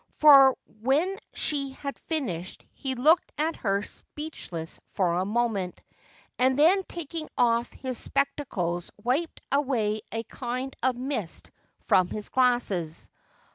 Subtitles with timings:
[0.13, 5.79] For when she had finished he looked at her speechless for a moment,
[6.39, 11.51] and then taking off his spectacles wiped away a kind of mist
[11.85, 13.11] from his glasses.